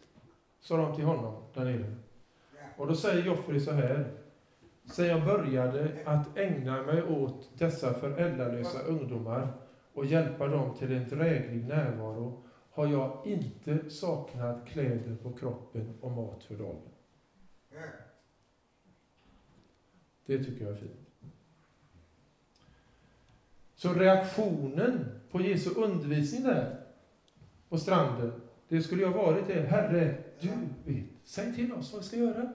[0.60, 1.96] Sa de till honom där nere.
[2.78, 4.12] Och då säger Joffrey så här,
[4.86, 9.54] Sen jag började att ägna mig åt dessa föräldralösa ungdomar
[9.94, 16.12] och hjälpa dem till en dräglig närvaro har jag inte saknat kläder på kroppen och
[16.12, 16.82] mat för dagen.
[20.26, 20.92] Det tycker jag är fint.
[23.76, 26.80] Så reaktionen på Jesu undervisning där
[27.70, 28.42] på stranden,
[28.72, 30.48] det skulle ju ha varit det, Herre, du
[30.86, 32.54] vet, säg till oss vad vi ska göra.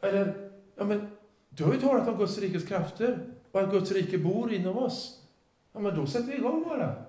[0.00, 1.06] Eller, ja men,
[1.48, 3.18] du har ju talat om Guds rikes krafter
[3.52, 5.26] och att Guds rike bor inom oss.
[5.72, 7.04] Ja men då sätter vi igång bara.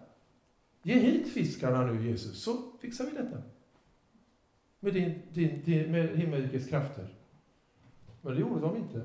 [0.84, 3.38] Ge hit fiskarna nu Jesus, så fixar vi detta.
[4.80, 7.08] Med, din, din, din, med himmelrikets krafter.
[8.22, 9.02] Men det gjorde de inte.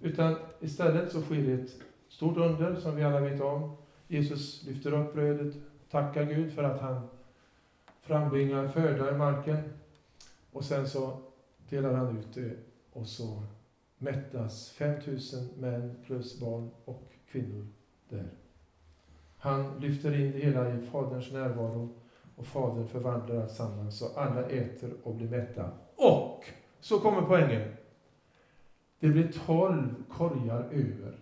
[0.00, 1.76] Utan istället så sker det ett
[2.08, 3.81] stort under som vi alla vet om.
[4.12, 5.54] Jesus lyfter upp brödet,
[5.90, 7.08] tackar Gud för att han
[8.00, 9.58] frambringar föda i marken.
[10.52, 11.18] Och sen så
[11.68, 12.56] delar han ut det
[12.92, 13.42] och så
[13.98, 17.66] mättas 5000 män plus barn och kvinnor
[18.08, 18.28] där.
[19.38, 21.94] Han lyfter in det hela i Faderns närvaro
[22.36, 25.70] och Fadern förvandlar alltsammans så alla äter och blir mätta.
[25.96, 26.44] Och,
[26.80, 27.72] så kommer poängen.
[29.00, 31.21] Det blir tolv korgar över.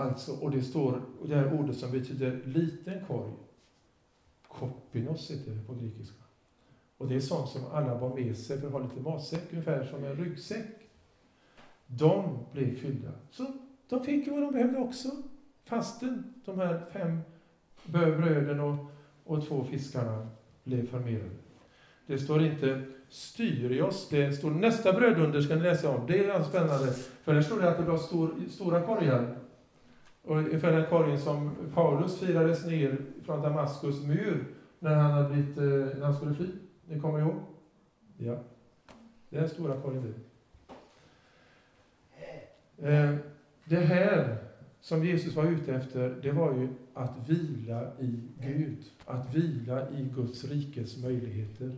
[0.00, 3.32] Alltså, och det står, och det här ordet som betyder liten korg,
[4.48, 6.22] kopinos heter det på grekiska.
[6.96, 9.84] Och det är sånt som alla var med sig för att ha lite matsäck, ungefär
[9.84, 10.66] som en ryggsäck.
[11.86, 13.10] De blev fyllda.
[13.30, 13.46] Så
[13.88, 15.08] de fick ju vad de behövde också,
[15.64, 17.20] fastän de här fem
[17.84, 18.76] bröden och,
[19.24, 20.28] och två fiskarna
[20.64, 21.36] blev förmerade.
[22.06, 26.06] Det står inte Styrios, det står nästa brödunder ska ni läsa om.
[26.06, 29.36] Det är alltså spännande, för där står det att det var stor, stora korgar.
[30.30, 34.44] Och ungefär den korgen som Paulus firades ner från Damaskus mur
[34.78, 36.46] när han, hade blivit, eh, när han skulle fly.
[36.86, 37.34] Ni kommer ihåg?
[38.16, 38.38] Ja.
[39.28, 40.24] Det är den stora korridoren.
[42.78, 43.14] Eh,
[43.64, 44.36] det här
[44.80, 48.84] som Jesus var ute efter, det var ju att vila i Gud.
[49.04, 51.76] Att vila i Guds rikes möjligheter.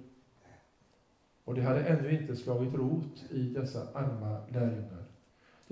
[1.44, 5.01] Och det hade ännu inte slagit rot i dessa arma lärjungar.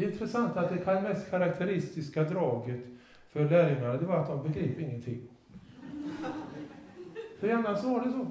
[0.00, 2.80] Det är intressant att det mest karaktäristiska draget
[3.28, 5.22] för lärjungarna, det var att de begrep ingenting.
[7.38, 8.30] För annars var det så.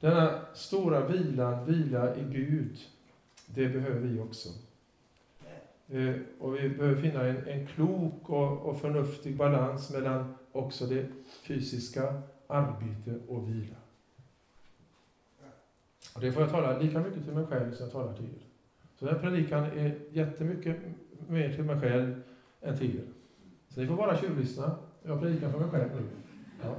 [0.00, 2.78] Denna stora vilan, vila i Gud,
[3.46, 4.48] det behöver vi också.
[5.88, 11.06] Eh, och vi behöver finna en, en klok och, och förnuftig balans mellan också det
[11.42, 13.81] fysiska, arbete och vila.
[16.14, 18.42] Och det får jag tala lika mycket till mig själv som jag talar till er.
[18.98, 20.76] Så den här predikan är jättemycket
[21.28, 22.22] mer till mig själv
[22.60, 23.04] än till er.
[23.68, 24.76] Så ni får bara tjuvlyssna.
[25.02, 26.02] Jag predikar för mig själv nu.
[26.62, 26.74] Ja.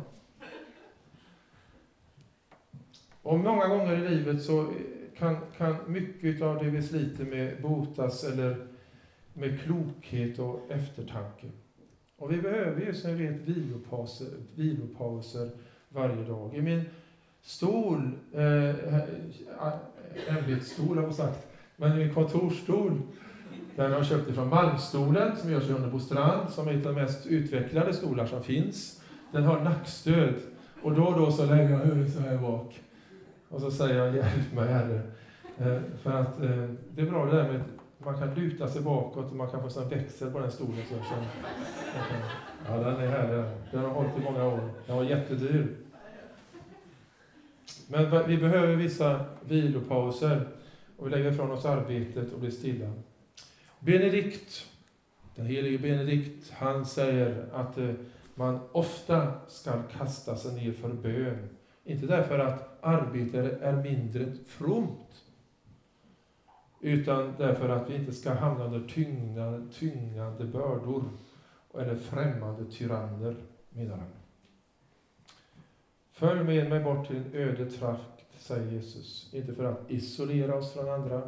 [3.22, 4.74] Och många gånger i livet så
[5.17, 8.67] kan, kan mycket av det vi sliter med botas eller
[9.34, 11.48] med klokhet och eftertanke.
[12.17, 15.50] Och vi behöver ju som vi vet vilopauser, vilopauser
[15.89, 16.56] varje dag.
[16.56, 16.82] I min
[17.43, 18.75] stol, eh,
[20.27, 23.01] ämbetsstol har jag sagt, men min kontorsstol,
[23.75, 26.95] den har jag köpt ifrån Malmstolen som görs i Hunnebo strand, som är ett av
[26.95, 29.01] de mest utvecklade stolar som finns.
[29.32, 30.34] Den har nackstöd
[30.84, 32.82] och då och då så lägger jag huvudet så här bak.
[33.49, 35.01] Och så säger jag hjälp mig Herre.
[35.58, 37.62] Eh, för att eh, det är bra det där med
[38.06, 40.82] man kan luta sig bakåt och man kan få sån växel på den stolen.
[40.89, 41.15] Så, så,
[42.67, 43.45] ja, den är härlig.
[43.71, 44.60] Den har hållit i många år.
[44.88, 45.75] Den var jättedyr.
[47.93, 50.47] Men vi behöver vissa vilopauser
[50.97, 52.91] och vi lägger ifrån oss arbetet och blir stilla.
[53.79, 54.67] Benedikt,
[55.36, 57.89] den helige Benedikt, han säger att eh,
[58.36, 61.49] man ofta ska kasta sig ner för bön.
[61.84, 65.23] Inte därför att arbetet är mindre fromt,
[66.82, 71.03] utan därför att vi inte ska hamna under tyngande, tyngande bördor
[71.73, 73.36] eller främmande tyranner,
[73.69, 74.22] menar han.
[76.13, 79.34] Följ med mig bort till en öde trakt, säger Jesus.
[79.34, 81.21] Inte för att isolera oss från andra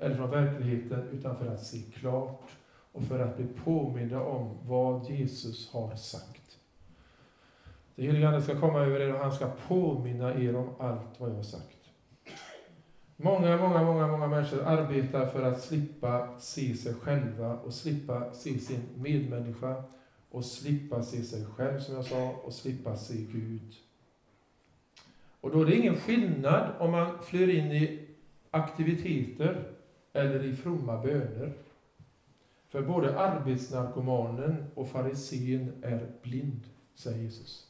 [0.00, 2.50] eller från verkligheten, utan för att se klart
[2.92, 6.58] och för att bli påminna om vad Jesus har sagt.
[7.94, 11.30] Det helige Ande ska komma över er och han ska påminna er om allt vad
[11.30, 11.76] jag har sagt.
[13.16, 18.58] Många, många, många, många människor arbetar för att slippa se sig själva och slippa se
[18.58, 19.84] sin medmänniska
[20.30, 23.74] och slippa se sig själv, som jag sa, och slippa se Gud.
[25.40, 28.06] Och då är det ingen skillnad om man flyr in i
[28.50, 29.72] aktiviteter
[30.12, 31.52] eller i fromma böner.
[32.68, 36.60] För både arbetsnarkomanen och farisén är blind,
[36.94, 37.66] säger Jesus.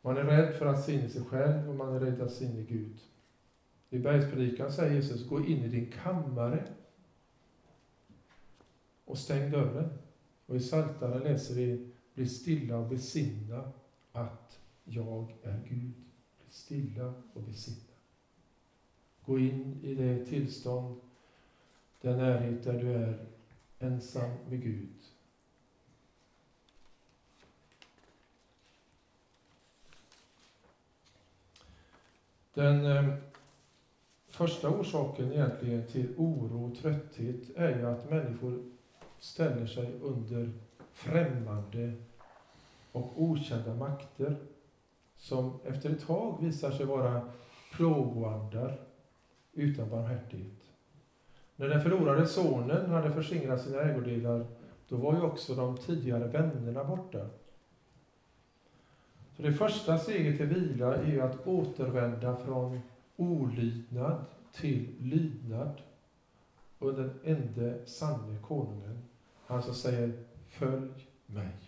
[0.00, 2.32] Man är rädd för att se in i sig själv och man är rädd att
[2.32, 2.96] se in i Gud.
[3.90, 6.64] I bergspredikan säger Jesus, gå in i din kammare
[9.04, 9.88] och stäng dörren.
[10.46, 13.72] Och i Psaltaren läser vi, bli stilla och besinna
[14.20, 15.92] att jag är Gud.
[16.38, 17.76] Bli stilla och besinna.
[19.24, 21.00] Gå in i det tillstånd,
[22.00, 23.26] den närhet där du är
[23.78, 24.94] ensam med Gud.
[32.54, 33.14] Den eh,
[34.26, 38.64] första orsaken egentligen till oro och trötthet är ju att människor
[39.18, 40.52] ställer sig under
[40.92, 41.92] främmande
[42.98, 44.36] och okända makter
[45.16, 47.28] som efter ett tag visar sig vara
[47.72, 48.80] plågoandar
[49.52, 50.52] utan barmhärtighet.
[51.56, 54.46] När den förlorade sonen hade förskingrat sina ägodelar,
[54.88, 57.26] då var ju också de tidigare vännerna borta.
[59.36, 62.80] Så det första steget till vila är ju att återvända från
[63.16, 65.80] olydnad till lydnad
[66.78, 69.02] under den ende sanne konungen.
[69.46, 71.67] Han som säger Följ mig.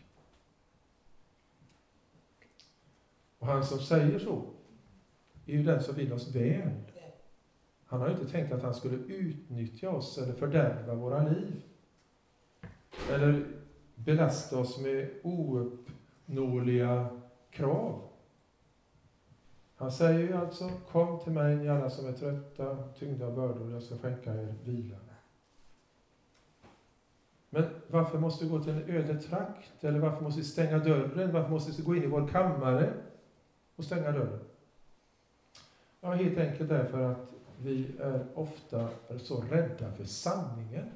[3.40, 4.42] Och han som säger så
[5.46, 6.70] är ju den som vill oss väl.
[7.86, 11.62] Han har ju inte tänkt att han skulle utnyttja oss eller fördärva våra liv.
[13.10, 13.44] Eller
[13.94, 18.08] belasta oss med ouppnåeliga krav.
[19.76, 23.72] Han säger ju alltså, kom till mig ni alla som är trötta, tyngda av bördor,
[23.72, 24.96] jag ska skänka er vila.
[27.50, 29.84] Men varför måste vi gå till en öde trakt?
[29.84, 31.32] Eller varför måste vi stänga dörren?
[31.32, 32.92] Varför måste vi gå in i vår kammare
[33.80, 34.40] och stänga dörren?
[36.00, 38.88] Ja, helt enkelt därför att vi är ofta
[39.18, 40.90] så rädda för sanningen.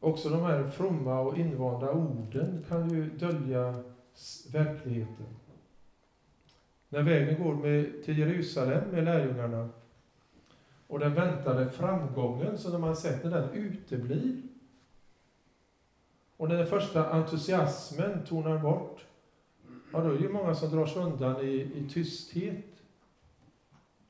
[0.00, 3.84] Också de här fromma och invanda orden kan ju dölja
[4.52, 5.26] verkligheten.
[6.88, 9.68] När vägen går med, till Jerusalem med lärjungarna
[10.86, 14.42] och den väntade framgången som de har sett, när den uteblir
[16.36, 19.06] och när den första entusiasmen tonar bort,
[19.92, 22.64] ja då är det många som drar sig undan i, i tysthet.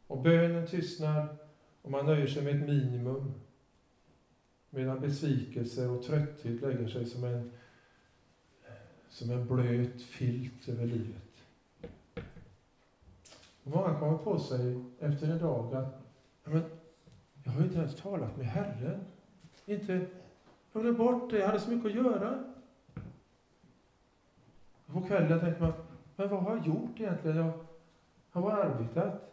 [0.06, 1.36] Och bönen tystnar
[1.82, 3.32] och man nöjer sig med ett minimum.
[4.70, 7.52] Medan besvikelse och trötthet lägger sig som en,
[9.08, 11.16] som en blöt filt över livet.
[13.64, 16.04] Och många kommer på sig efter en dag att
[16.44, 16.62] men,
[17.44, 19.00] jag har ju inte ens talat med Herren.
[19.66, 19.92] Inte,
[20.72, 22.53] jag glömde bort det, jag hade så mycket att göra.
[24.94, 25.72] På kvällen tänkte man,
[26.16, 27.36] men vad har jag gjort egentligen?
[27.36, 27.52] Jag
[28.30, 29.32] har bara arbetat.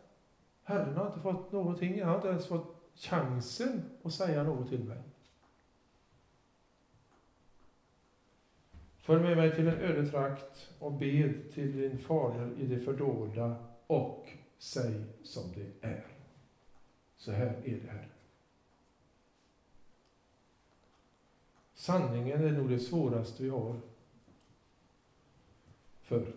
[0.64, 4.84] Herren har inte fått någonting, jag har inte ens fått chansen att säga något till
[4.84, 4.98] mig.
[8.98, 13.56] Följ med mig till en öde trakt och bed till din fader i det fördolda
[13.88, 16.06] och säg som det är.
[17.18, 18.08] Så här är det här.
[21.74, 23.91] Sanningen är nog det svåraste vi har.
[26.12, 26.34] För.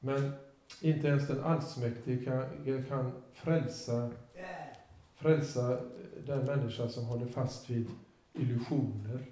[0.00, 0.32] Men
[0.80, 4.10] inte ens den allsmäktige kan, kan frälsa,
[5.14, 5.80] frälsa
[6.26, 7.90] den människa som håller fast vid
[8.32, 9.26] illusioner.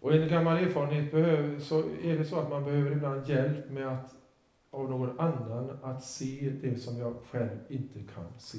[0.00, 3.88] Och enligt gammal erfarenhet behöver, så är det så att man behöver ibland hjälp med
[3.88, 4.14] att
[4.70, 8.58] av någon annan att se det som jag själv inte kan se.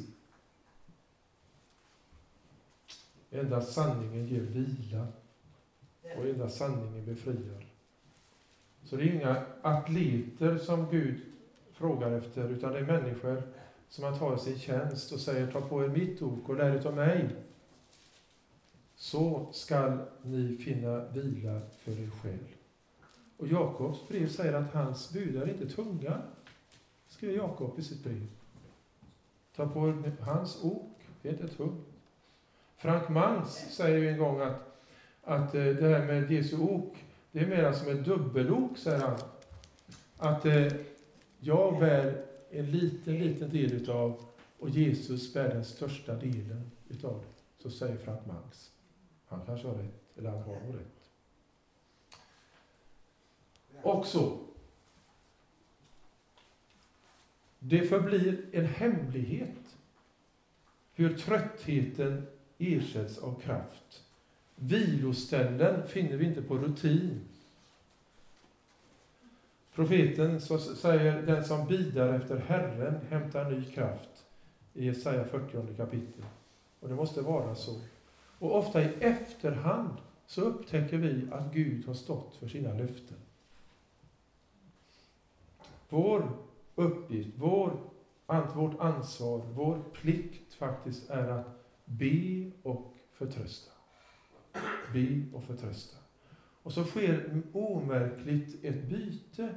[3.32, 5.08] Endast sanningen ger vila
[6.18, 7.66] och hela sanningen befriar.
[8.84, 11.22] Så det är inga atleter som Gud
[11.72, 13.44] frågar efter, utan det är människor
[13.90, 16.88] som han tar i sin tjänst och säger ta på er mitt ok och lär
[16.88, 17.30] av mig.
[18.96, 22.40] Så skall ni finna vila för er själ.
[23.38, 26.22] Och Jakobs brev säger att hans bud är inte tunga,
[27.08, 28.28] skriver Jakob i sitt brev.
[29.56, 31.88] Ta på er hans ok, det är inte tungt.
[32.78, 34.67] Frank Mans säger ju en gång att,
[35.28, 36.98] att eh, det här med Jesu ok,
[37.32, 39.20] det är mera som ett dubbelok, säger han.
[40.18, 40.74] Att eh,
[41.40, 44.26] jag bär en liten, liten del utav
[44.60, 47.64] och Jesus bär den största delen utav det.
[47.64, 48.72] Så säger Frank Mangs.
[49.28, 51.10] Han kanske har rätt, eller han har nog rätt.
[53.82, 54.40] Och så.
[57.60, 59.78] Det förblir en hemlighet
[60.94, 64.04] hur tröttheten ersätts av kraft.
[64.60, 67.22] Viloställen finner vi inte på rutin.
[69.76, 74.26] Profeten så säger den som bidar efter Herren hämtar ny kraft
[74.74, 76.26] i Jesaja 40 kapitel.
[76.80, 77.82] Och det måste vara så.
[78.40, 83.18] Och ofta i efterhand så upptäcker vi att Gud har stått för sina löften.
[85.90, 86.30] Vår
[86.76, 87.80] uppgift, vår,
[88.56, 91.48] vårt ansvar, vår plikt faktiskt är att
[91.86, 93.77] be och förtrösta.
[94.94, 95.98] Be och förtrösta.
[96.64, 99.56] Och så sker omärkligt ett byte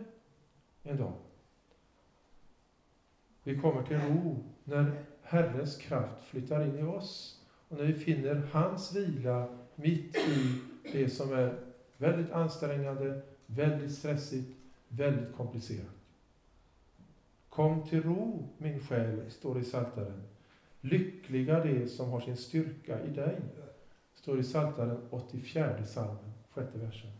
[0.82, 1.12] en dag.
[3.42, 8.48] Vi kommer till ro när Herrens kraft flyttar in i oss och när vi finner
[8.52, 10.60] hans vila mitt i
[10.92, 11.58] det som är
[11.96, 14.56] väldigt ansträngande, väldigt stressigt,
[14.88, 15.86] väldigt komplicerat.
[17.48, 20.22] Kom till ro, min själ, står det i Psaltaren.
[20.80, 23.40] Lyckliga de som har sin styrka i dig,
[24.20, 27.10] står i Psaltaren 84 salmen, sjätte versen.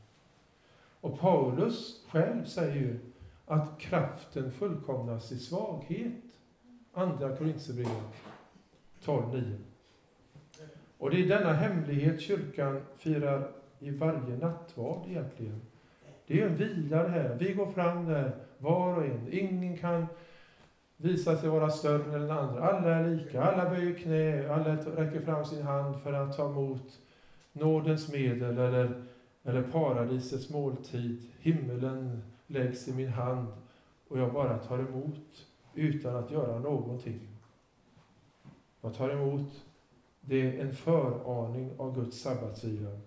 [1.01, 2.99] Och Paulus själv säger ju
[3.47, 6.23] att kraften fullkomnas i svaghet.
[6.93, 8.15] Andra Korinthierbrevet
[9.05, 9.55] 12.9.
[10.99, 15.61] Och det är denna hemlighet kyrkan firar i varje nattvard egentligen.
[16.27, 17.37] Det är en vila det här.
[17.41, 19.29] Vi går fram där, var och en.
[19.31, 20.07] Ingen kan
[21.01, 22.69] visa sig vara större än den andra.
[22.69, 27.01] Alla är lika, alla böjer knä, alla räcker fram sin hand för att ta emot
[27.53, 29.03] nådens medel eller,
[29.43, 31.31] eller paradisets måltid.
[31.39, 33.49] Himmelen läggs i min hand
[34.09, 37.21] och jag bara tar emot utan att göra någonting.
[38.81, 39.51] Jag tar emot
[40.21, 42.99] det är en föraning av Guds sabbatsvila.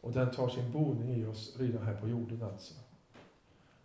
[0.00, 2.74] Och den tar sin boning i oss redan här på jorden alltså.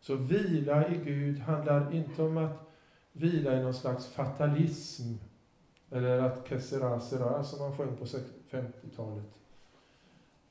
[0.01, 2.71] Så vila i Gud handlar inte om att
[3.11, 5.13] vila i någon slags fatalism,
[5.89, 9.25] eller att kessera sera som man sjöng på 50-talet.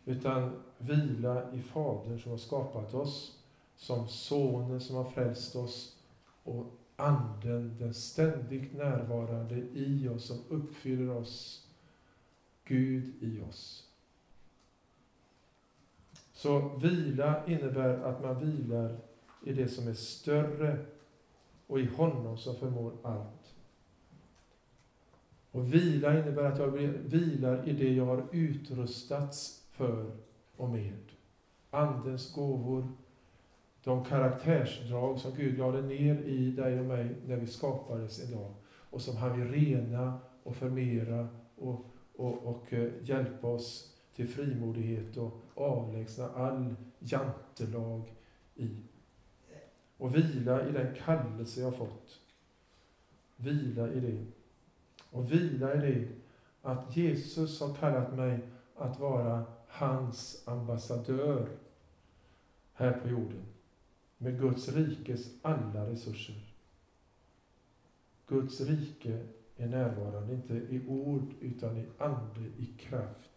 [0.05, 3.39] Utan vila i Fadern som har skapat oss,
[3.77, 5.97] som Sonen som har frälst oss
[6.45, 11.67] och Anden, den ständigt närvarande i oss, som uppfyller oss.
[12.65, 13.89] Gud i oss.
[16.33, 18.99] Så vila innebär att man vilar
[19.45, 20.79] i det som är större
[21.67, 23.55] och i honom som förmår allt.
[25.51, 26.71] Och vila innebär att jag
[27.05, 30.11] vilar i det jag har utrustats för
[30.57, 30.99] och med.
[31.71, 32.89] Andens gåvor,
[33.85, 38.55] de karaktärsdrag som Gud lade ner i dig och mig när vi skapades idag
[38.91, 41.85] och som han vill rena och förmera och,
[42.17, 48.15] och, och eh, hjälpa oss till frimodighet och avlägsna all jantelag
[48.55, 48.69] i
[50.01, 52.21] och vila i den kallelse jag fått.
[53.37, 54.27] Vila i det.
[55.11, 56.09] Och vila i det
[56.63, 58.41] att Jesus har kallat mig
[58.77, 61.49] att vara hans ambassadör
[62.73, 63.43] här på jorden.
[64.19, 66.55] Med Guds rikes alla resurser.
[68.27, 69.27] Guds rike
[69.57, 73.31] är närvarande, inte i ord utan i ande, i kraft.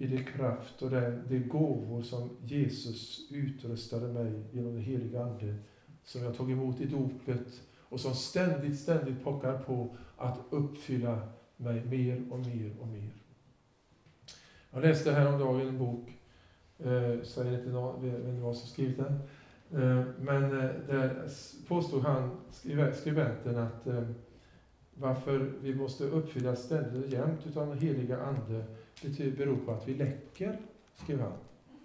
[0.00, 5.56] I det kraft och det, det gåvor som Jesus utrustade mig genom den heliga Ande,
[6.04, 11.84] som jag tog emot i dopet och som ständigt, ständigt pockar på att uppfylla mig
[11.84, 13.10] mer och mer och mer.
[14.70, 16.08] Jag läste häromdagen en bok,
[16.78, 19.14] eh, säger inte någon, vet inte var som skrivit den,
[19.82, 21.28] eh, men eh, där
[21.68, 22.30] påstod han,
[22.94, 24.08] skribenten, att eh,
[24.94, 28.64] varför vi måste uppfylla ständigt och jämt utav den heliga Ande,
[29.02, 30.60] betyder, typ beror på att vi läcker,
[30.94, 31.32] skrev han.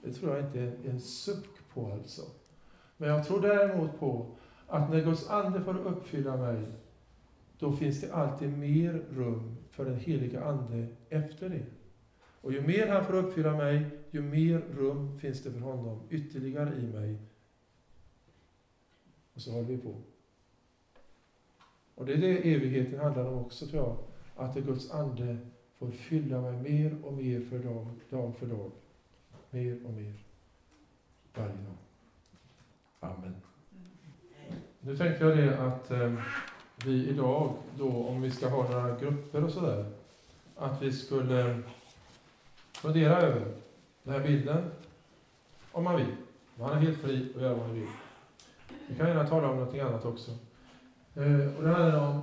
[0.04, 2.22] Det tror jag inte är en suck på alltså.
[2.98, 4.36] Men jag tror däremot på
[4.68, 6.66] att när Guds Ande får uppfylla mig,
[7.60, 11.66] då finns det alltid mer rum för den heliga Ande efter det.
[12.42, 16.76] Och ju mer han får uppfylla mig, ju mer rum finns det för honom ytterligare
[16.76, 17.18] i mig.
[19.34, 19.96] Och så håller vi på.
[21.96, 23.98] Och det är det evigheten handlar om också, tror jag.
[24.36, 25.38] Att det Guds ande
[25.80, 28.72] får fylla mig mer och mer för dag, dag för dag.
[29.50, 30.14] Mer och mer.
[31.34, 31.78] Varje dag.
[33.00, 33.36] Amen.
[34.80, 36.14] Nu tänkte jag det att eh,
[36.86, 39.86] vi idag, då, om vi ska ha några grupper och sådär,
[40.56, 41.62] att vi skulle
[42.74, 43.54] fundera över
[44.04, 44.72] den här bilden,
[45.72, 46.16] om man vill.
[46.56, 47.88] Man är helt fri att göra vad man vill.
[48.88, 50.32] Vi kan gärna tala om någonting annat också.
[51.16, 52.22] Eh, och det handlar, om,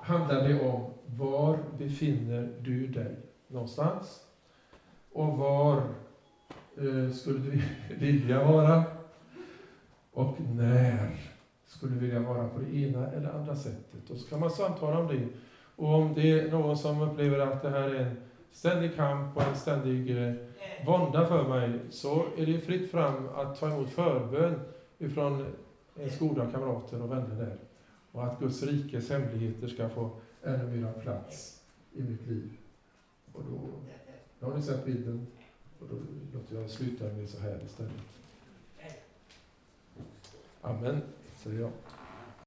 [0.00, 3.16] handlar det om var befinner du dig
[3.48, 4.24] någonstans?
[5.12, 5.76] Och var
[6.76, 7.62] eh, skulle du
[7.98, 8.84] vilja vara?
[10.12, 11.16] Och när
[11.66, 14.10] skulle du vilja vara på det ena eller andra sättet?
[14.10, 15.28] Och så kan man samtala om det.
[15.76, 18.16] Och om det är någon som upplever att det här är en
[18.50, 20.34] ständig kamp och en ständig eh,
[20.86, 24.60] vånda för mig, så är det fritt fram att ta emot förbön
[24.98, 25.46] ifrån
[25.96, 27.56] ens goda kamrater och vänner där.
[28.12, 30.10] Och att Guds rikes hemligheter ska få
[30.42, 31.62] ännu mer plats
[31.92, 32.50] i mitt liv.
[33.32, 33.60] Och då,
[34.40, 35.26] då har ni sett bilden.
[35.78, 35.96] Och då
[36.38, 37.92] låter jag sluta med så här istället.
[40.60, 41.02] Amen,
[41.36, 41.70] säger jag.